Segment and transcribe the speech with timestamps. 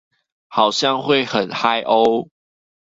[0.47, 2.27] 好像會很嗨喔